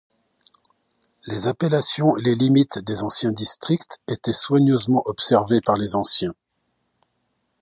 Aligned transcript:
Les 1.27 1.47
appellations 1.47 2.17
et 2.17 2.23
les 2.23 2.33
limites 2.33 2.79
des 2.79 3.03
anciens 3.03 3.31
districts 3.31 4.01
étaient 4.07 4.33
soigneusement 4.33 5.03
observées 5.05 5.61
par 5.61 5.75
les 5.75 5.95
Anciens. 5.95 6.33